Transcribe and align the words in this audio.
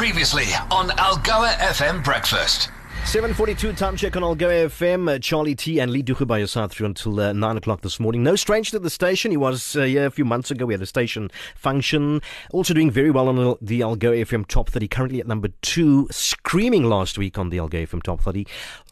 Previously 0.00 0.46
on 0.70 0.88
Algoa 0.96 1.52
FM 1.58 2.02
Breakfast. 2.02 2.70
742 3.04 3.74
time 3.74 3.96
check 3.96 4.16
on 4.16 4.22
Algoa 4.22 4.64
FM. 4.68 5.14
Uh, 5.14 5.18
Charlie 5.18 5.54
T 5.54 5.78
and 5.78 5.92
Lee 5.92 6.02
Duche 6.02 6.26
by 6.26 6.38
your 6.38 6.46
side 6.46 6.70
through 6.70 6.86
until 6.86 7.20
uh, 7.20 7.34
9 7.34 7.58
o'clock 7.58 7.82
this 7.82 8.00
morning. 8.00 8.22
No 8.22 8.34
stranger 8.34 8.70
to 8.70 8.78
the 8.78 8.88
station. 8.88 9.30
He 9.30 9.36
was 9.36 9.76
uh, 9.76 9.82
here 9.82 10.06
a 10.06 10.10
few 10.10 10.24
months 10.24 10.50
ago. 10.50 10.64
We 10.64 10.72
had 10.72 10.80
a 10.80 10.86
station 10.86 11.30
function. 11.54 12.22
Also 12.50 12.72
doing 12.72 12.90
very 12.90 13.10
well 13.10 13.28
on 13.28 13.58
the 13.60 13.80
Algoa 13.80 14.24
FM 14.24 14.46
Top 14.46 14.70
30. 14.70 14.88
Currently 14.88 15.20
at 15.20 15.26
number 15.26 15.48
two. 15.60 16.08
Screaming 16.10 16.84
last 16.84 17.18
week 17.18 17.36
on 17.36 17.50
the 17.50 17.58
Algoa 17.58 17.86
FM 17.86 18.02
Top 18.02 18.22
30. 18.22 18.46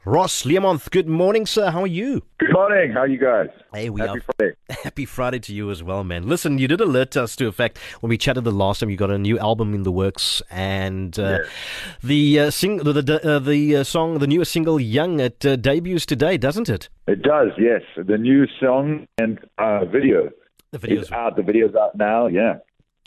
Ross 0.04 0.44
Learmonth, 0.44 0.90
good 0.90 1.08
morning, 1.08 1.44
sir. 1.44 1.70
How 1.70 1.82
are 1.82 1.86
you? 1.86 2.22
Good 2.38 2.52
morning. 2.52 2.92
How 2.92 3.00
are 3.00 3.06
you 3.08 3.18
guys? 3.18 3.48
Hey, 3.74 3.90
we 3.90 4.00
Happy 4.00 4.20
are. 4.20 4.22
Friday. 4.38 4.54
Happy 4.84 5.04
Friday 5.04 5.38
to 5.40 5.52
you 5.54 5.70
as 5.70 5.82
well, 5.82 6.02
man. 6.04 6.26
Listen, 6.26 6.56
you 6.56 6.66
did 6.68 6.80
alert 6.80 7.16
us 7.16 7.34
to 7.36 7.48
a 7.48 7.52
fact 7.52 7.78
when 8.00 8.08
we 8.08 8.16
chatted 8.16 8.44
the 8.44 8.52
last 8.52 8.78
time. 8.80 8.88
You 8.90 8.96
got 8.96 9.10
a 9.10 9.18
new 9.18 9.38
album 9.38 9.74
in 9.74 9.82
the 9.82 9.92
works, 9.92 10.40
and 10.50 11.18
uh, 11.18 11.40
Yes. 11.42 11.46
the 12.02 12.40
uh, 12.40 12.50
sing 12.50 12.76
the 12.78 12.92
the, 13.02 13.28
uh, 13.36 13.38
the 13.40 13.76
uh, 13.76 13.84
song, 13.84 14.18
the 14.18 14.26
newest 14.28 14.52
single, 14.52 14.80
"Young," 14.80 15.20
it 15.20 15.44
uh, 15.44 15.56
debuts 15.56 16.06
today, 16.06 16.38
doesn't 16.38 16.68
it? 16.70 16.88
It 17.06 17.22
does, 17.22 17.48
yes. 17.58 17.82
The 17.96 18.16
new 18.16 18.46
song 18.60 19.06
and 19.18 19.38
uh, 19.58 19.84
video 19.84 20.30
The 20.70 20.78
is 20.90 21.08
videos. 21.08 21.12
out. 21.12 21.36
The 21.36 21.42
video's 21.42 21.74
out 21.74 21.96
now. 21.96 22.28
Yeah, 22.28 22.58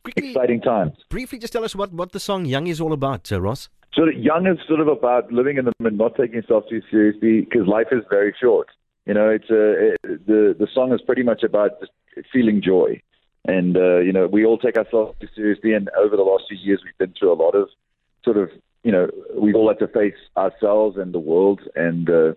Quickly, 0.03 0.31
exciting 0.31 0.61
times. 0.61 0.91
briefly, 1.09 1.39
just 1.39 1.53
tell 1.53 1.63
us 1.63 1.73
what, 1.73 1.93
what 1.93 2.11
the 2.11 2.19
song 2.19 2.45
"Young" 2.45 2.67
is 2.67 2.79
all 2.81 2.93
about, 2.93 3.31
uh, 3.31 3.41
Ross. 3.41 3.69
So 3.93 4.05
young 4.05 4.47
is 4.47 4.57
sort 4.67 4.79
of 4.79 4.87
about 4.87 5.31
living 5.31 5.57
in 5.57 5.65
the 5.65 5.73
moment, 5.79 5.97
not 5.97 6.15
taking 6.15 6.35
yourself 6.35 6.63
too 6.69 6.81
seriously 6.89 7.41
because 7.41 7.67
life 7.67 7.87
is 7.91 8.03
very 8.09 8.33
short. 8.39 8.67
You 9.05 9.13
know, 9.13 9.29
it's 9.29 9.49
a, 9.49 9.93
it, 9.93 10.27
the 10.27 10.55
the 10.57 10.67
song 10.73 10.93
is 10.93 11.01
pretty 11.01 11.23
much 11.23 11.43
about 11.43 11.79
just 11.79 11.91
feeling 12.31 12.61
joy, 12.63 13.01
and 13.45 13.75
uh, 13.75 13.97
you 13.97 14.13
know 14.13 14.27
we 14.27 14.45
all 14.45 14.57
take 14.57 14.77
ourselves 14.77 15.17
too 15.19 15.27
seriously. 15.35 15.73
And 15.73 15.89
over 15.97 16.15
the 16.15 16.23
last 16.23 16.45
few 16.47 16.57
years, 16.57 16.81
we've 16.85 16.97
been 16.97 17.13
through 17.17 17.33
a 17.33 17.41
lot 17.41 17.55
of 17.55 17.67
sort 18.23 18.37
of 18.37 18.49
you 18.83 18.91
know 18.91 19.09
we've 19.35 19.55
all 19.55 19.67
had 19.67 19.79
to 19.79 19.87
face 19.87 20.19
ourselves 20.37 20.97
and 20.97 21.13
the 21.13 21.19
world, 21.19 21.61
and 21.75 22.09
uh, 22.09 22.33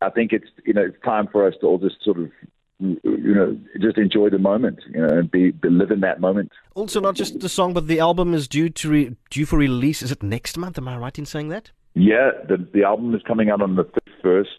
I 0.00 0.10
think 0.10 0.32
it's 0.32 0.48
you 0.64 0.72
know 0.72 0.86
it's 0.86 1.00
time 1.04 1.28
for 1.30 1.46
us 1.46 1.54
to 1.60 1.66
all 1.66 1.78
just 1.78 2.02
sort 2.02 2.18
of 2.18 2.30
you 2.78 3.34
know 3.34 3.58
just 3.80 3.98
enjoy 3.98 4.30
the 4.30 4.38
moment, 4.38 4.80
you 4.92 5.00
know, 5.00 5.18
and 5.18 5.30
be, 5.30 5.50
be 5.50 5.68
live 5.68 5.90
in 5.90 6.00
that 6.00 6.20
moment. 6.20 6.52
Also, 6.74 7.00
not 7.00 7.14
just 7.14 7.40
the 7.40 7.48
song, 7.48 7.72
but 7.72 7.86
the 7.86 8.00
album 8.00 8.34
is 8.34 8.48
due 8.48 8.68
to 8.68 8.90
re- 8.90 9.16
due 9.30 9.46
for 9.46 9.58
release. 9.58 10.02
Is 10.02 10.12
it 10.12 10.22
next 10.22 10.58
month? 10.58 10.78
Am 10.78 10.88
I 10.88 10.96
right 10.96 11.18
in 11.18 11.26
saying 11.26 11.48
that? 11.48 11.70
Yeah, 11.94 12.30
the 12.48 12.58
the 12.74 12.84
album 12.84 13.14
is 13.14 13.22
coming 13.26 13.50
out 13.50 13.62
on 13.62 13.76
the 13.76 13.84
first 14.22 14.50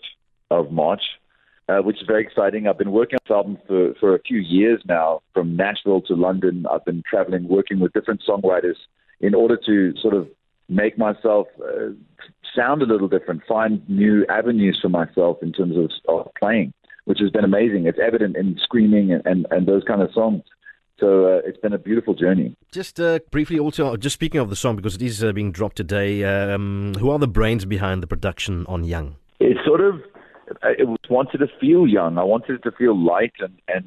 of 0.50 0.72
March, 0.72 1.02
uh, 1.70 1.80
which 1.80 1.98
is 1.98 2.08
very 2.08 2.24
exciting. 2.24 2.68
I've 2.68 2.78
been 2.78 2.92
working 2.92 3.18
on 3.18 3.20
this 3.28 3.36
album 3.36 3.58
for 3.68 3.94
for 4.00 4.16
a 4.16 4.22
few 4.22 4.40
years 4.40 4.82
now, 4.86 5.22
from 5.34 5.56
Nashville 5.56 6.02
to 6.04 6.16
London. 6.16 6.66
I've 6.72 6.86
been 6.86 7.04
traveling, 7.08 7.48
working 7.48 7.80
with 7.80 7.94
different 7.94 8.24
songwriters 8.28 8.78
in 9.20 9.36
order 9.36 9.58
to 9.66 9.94
sort 10.02 10.14
of 10.14 10.28
make 10.70 10.98
myself 10.98 11.48
uh, 11.64 11.90
sound 12.56 12.82
a 12.82 12.86
little 12.86 13.08
different, 13.08 13.42
find 13.48 13.88
new 13.90 14.26
avenues 14.28 14.80
for 14.82 14.90
myself 14.90 15.38
in 15.42 15.54
terms 15.54 15.76
of, 15.78 15.92
of 16.08 16.32
playing, 16.36 16.74
which 17.08 17.20
has 17.24 17.32
been 17.32 17.44
amazing. 17.46 17.86
It's 17.88 18.00
evident 18.10 18.36
in 18.38 18.58
screaming 18.62 19.12
and 19.14 19.22
and, 19.26 19.40
and 19.52 19.62
those 19.72 19.84
kind 19.90 20.02
of 20.02 20.10
songs. 20.14 20.44
So 21.00 21.08
uh, 21.32 21.42
it's 21.48 21.60
been 21.60 21.74
a 21.74 21.78
beautiful 21.90 22.14
journey. 22.16 22.56
Just 22.72 23.00
uh, 23.00 23.20
briefly, 23.30 23.60
also, 23.60 23.96
just 23.98 24.16
speaking 24.16 24.40
of 24.42 24.50
the 24.50 24.56
song, 24.56 24.76
because 24.76 24.96
it 24.96 25.02
is 25.04 25.24
uh, 25.24 25.32
being 25.32 25.52
dropped 25.52 25.76
today, 25.78 26.24
um, 26.24 26.94
who 27.00 27.12
are 27.12 27.20
the 27.20 27.28
brains 27.28 27.66
behind 27.66 28.02
the 28.02 28.08
production 28.08 28.66
on 28.68 28.84
Young? 28.84 29.16
it 29.40 29.58
sort 29.66 29.82
of 29.82 30.02
I 30.64 30.74
was 30.84 30.98
wanted 31.10 31.38
to 31.40 31.48
feel 31.60 31.86
young. 31.88 32.18
I 32.18 32.24
wanted 32.24 32.52
it 32.58 32.64
to 32.64 32.72
feel 32.72 32.96
light 33.14 33.34
and 33.40 33.54
and 33.68 33.86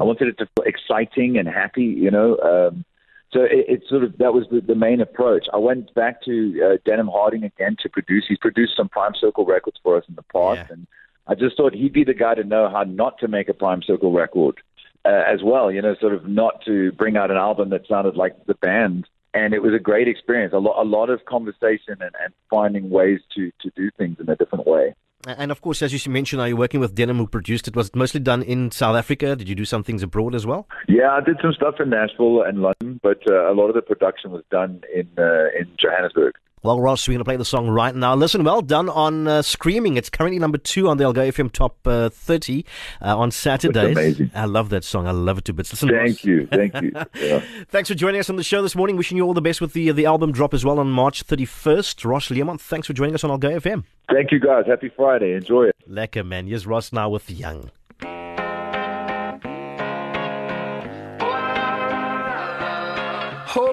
I 0.00 0.04
wanted 0.04 0.26
it 0.28 0.38
to 0.38 0.46
feel 0.56 0.64
exciting 0.66 1.38
and 1.38 1.46
happy. 1.48 1.84
You 1.84 2.10
know, 2.10 2.28
um, 2.50 2.84
so 3.32 3.42
it, 3.42 3.64
it 3.74 3.82
sort 3.88 4.02
of 4.02 4.18
that 4.18 4.32
was 4.34 4.44
the, 4.50 4.60
the 4.60 4.74
main 4.74 5.00
approach. 5.00 5.44
I 5.52 5.58
went 5.58 5.94
back 5.94 6.22
to 6.24 6.34
uh, 6.64 6.76
Denham 6.84 7.08
Harding 7.08 7.44
again 7.44 7.76
to 7.82 7.88
produce. 7.88 8.24
He's 8.28 8.38
produced 8.38 8.72
some 8.76 8.88
Prime 8.88 9.12
Circle 9.20 9.44
records 9.46 9.78
for 9.84 9.96
us 9.96 10.04
in 10.08 10.16
the 10.16 10.22
past, 10.36 10.62
Yeah. 10.68 10.74
and 10.74 10.86
I 11.28 11.34
just 11.34 11.56
thought 11.56 11.74
he'd 11.74 11.92
be 11.92 12.04
the 12.04 12.14
guy 12.14 12.34
to 12.34 12.44
know 12.44 12.68
how 12.70 12.82
not 12.84 13.18
to 13.18 13.28
make 13.28 13.48
a 13.48 13.54
Prime 13.54 13.82
Circle 13.82 14.12
record 14.12 14.56
uh, 15.04 15.22
as 15.26 15.40
well. 15.44 15.70
You 15.70 15.82
know, 15.82 15.94
sort 16.00 16.14
of 16.14 16.26
not 16.26 16.64
to 16.64 16.92
bring 16.92 17.16
out 17.16 17.30
an 17.30 17.36
album 17.36 17.70
that 17.70 17.86
sounded 17.86 18.16
like 18.16 18.46
the 18.46 18.54
band. 18.54 19.06
And 19.34 19.52
it 19.52 19.62
was 19.62 19.74
a 19.74 19.78
great 19.78 20.08
experience. 20.08 20.54
A, 20.54 20.58
lo- 20.58 20.74
a 20.76 20.84
lot 20.84 21.10
of 21.10 21.26
conversation 21.26 21.96
and, 22.00 22.14
and 22.22 22.32
finding 22.50 22.88
ways 22.88 23.20
to, 23.36 23.52
to 23.60 23.70
do 23.76 23.90
things 23.98 24.16
in 24.18 24.28
a 24.28 24.36
different 24.36 24.66
way. 24.66 24.94
And 25.26 25.50
of 25.50 25.60
course, 25.60 25.82
as 25.82 25.92
you 25.92 26.12
mentioned, 26.12 26.40
are 26.40 26.48
you 26.48 26.56
working 26.56 26.80
with 26.80 26.94
Denham, 26.94 27.18
who 27.18 27.26
produced 27.26 27.68
it? 27.68 27.76
Was 27.76 27.88
it 27.88 27.96
mostly 27.96 28.20
done 28.20 28.42
in 28.42 28.70
South 28.70 28.96
Africa? 28.96 29.36
Did 29.36 29.48
you 29.48 29.54
do 29.54 29.64
some 29.64 29.82
things 29.82 30.02
abroad 30.02 30.34
as 30.34 30.46
well? 30.46 30.66
Yeah, 30.88 31.10
I 31.10 31.20
did 31.20 31.38
some 31.42 31.52
stuff 31.52 31.74
in 31.80 31.90
Nashville 31.90 32.42
and 32.42 32.62
London, 32.62 33.00
but 33.02 33.20
uh, 33.28 33.50
a 33.50 33.54
lot 33.54 33.68
of 33.68 33.74
the 33.74 33.82
production 33.82 34.30
was 34.30 34.44
done 34.50 34.82
in 34.94 35.08
uh, 35.18 35.48
in 35.58 35.68
Johannesburg. 35.76 36.34
Well, 36.62 36.80
Ross, 36.80 37.06
we're 37.06 37.12
going 37.12 37.20
to 37.20 37.24
play 37.24 37.36
the 37.36 37.44
song 37.44 37.68
right 37.68 37.94
now. 37.94 38.14
Listen, 38.14 38.42
well 38.44 38.62
done 38.62 38.88
on 38.88 39.28
uh, 39.28 39.42
Screaming. 39.42 39.96
It's 39.96 40.10
currently 40.10 40.38
number 40.38 40.58
two 40.58 40.88
on 40.88 40.96
the 40.96 41.04
Algoa 41.04 41.28
FM 41.28 41.52
Top 41.52 41.76
uh, 41.86 42.08
30 42.08 42.64
uh, 43.00 43.16
on 43.16 43.30
Saturdays. 43.30 43.92
amazing. 43.96 44.30
I 44.34 44.44
love 44.46 44.70
that 44.70 44.84
song. 44.84 45.06
I 45.06 45.12
love 45.12 45.38
it 45.38 45.44
to 45.46 45.52
bits. 45.52 45.72
Listen, 45.72 45.88
Thank 45.90 46.00
Ross, 46.08 46.24
you, 46.24 46.46
thank 46.48 46.74
you. 46.82 46.92
Yeah. 47.14 47.42
Thanks 47.68 47.88
for 47.88 47.94
joining 47.94 48.20
us 48.20 48.28
on 48.30 48.36
the 48.36 48.42
show 48.44 48.62
this 48.62 48.74
morning. 48.76 48.96
Wishing 48.96 49.16
you 49.16 49.24
all 49.24 49.34
the 49.34 49.40
best 49.40 49.60
with 49.60 49.72
the 49.72 49.90
the 49.92 50.06
album 50.06 50.32
drop 50.32 50.52
as 50.54 50.64
well 50.64 50.78
on 50.78 50.90
March 50.90 51.26
31st. 51.26 52.04
Ross 52.04 52.28
Learmonth, 52.28 52.60
thanks 52.60 52.86
for 52.86 52.92
joining 52.92 53.14
us 53.14 53.24
on 53.24 53.30
Algoa 53.30 53.60
FM. 53.60 53.84
Thank 54.10 54.32
you, 54.32 54.40
guys. 54.40 54.64
Happy 54.66 54.90
Friday. 54.96 55.32
Enjoy 55.34 55.64
it. 55.64 55.76
Lekker, 55.88 56.24
man. 56.26 56.46
Here's 56.46 56.66
Ross 56.66 56.92
now 56.92 57.08
with 57.10 57.30
Young. 57.30 57.70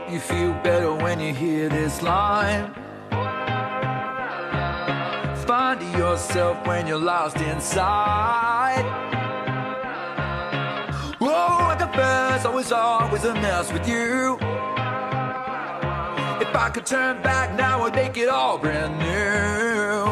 You 0.07 0.19
feel 0.19 0.53
better 0.63 0.93
when 0.93 1.19
you 1.19 1.33
hear 1.33 1.67
this 1.67 2.03
line. 2.03 2.71
Find 5.47 5.81
yourself 5.97 6.65
when 6.67 6.85
you're 6.85 6.99
lost 6.99 7.37
inside. 7.37 8.85
Oh, 11.19 11.57
I 11.71 11.75
confess 11.79 12.45
I 12.45 12.49
was 12.53 12.71
always 12.71 13.25
a 13.25 13.33
mess 13.33 13.73
with 13.73 13.87
you. 13.89 14.35
If 16.39 16.55
I 16.55 16.69
could 16.71 16.85
turn 16.85 17.19
back 17.23 17.57
now, 17.57 17.81
I'd 17.81 17.95
make 17.95 18.15
it 18.15 18.29
all 18.29 18.59
brand 18.59 18.99
new. 18.99 20.05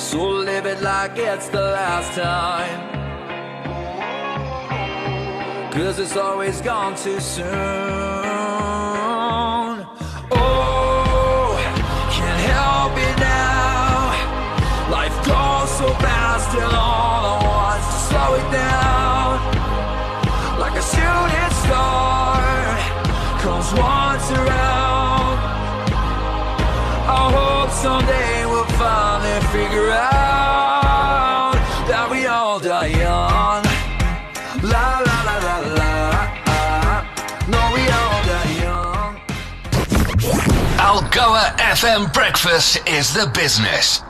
So 0.00 0.26
live 0.26 0.66
it 0.66 0.82
like 0.82 1.16
it's 1.18 1.48
the 1.50 1.60
last 1.60 2.18
time. 2.18 3.07
Cause 5.78 6.00
it's 6.00 6.16
always 6.16 6.60
gone 6.60 6.96
too 6.96 7.20
soon. 7.20 7.46
Oh, 10.32 11.56
can't 12.10 12.40
help 12.50 12.98
it 12.98 13.16
now. 13.20 14.10
Life 14.90 15.14
goes 15.24 15.70
so 15.78 15.88
fast, 16.02 16.50
and 16.56 16.74
all 16.74 17.22
I 17.30 17.36
want 17.46 17.78
is 17.78 17.86
to 17.86 17.98
slow 18.10 18.34
it 18.40 18.48
down. 18.50 19.38
Like 20.58 20.74
a 20.74 20.82
shooting 20.82 21.52
star 21.62 22.42
comes 23.38 23.70
once 23.78 24.30
around. 24.32 25.38
I 27.06 27.30
hope 27.38 27.70
someday 27.70 28.46
we'll 28.46 28.72
finally 28.82 29.40
figure 29.54 29.90
out 29.92 31.54
that 31.86 32.10
we 32.10 32.26
all 32.26 32.58
die 32.58 32.88
young. 32.88 33.62
La 34.68 34.98
la 35.06 35.07
Algoa 40.88 41.54
FM 41.58 42.10
Breakfast 42.14 42.88
is 42.88 43.12
the 43.12 43.30
business. 43.34 44.07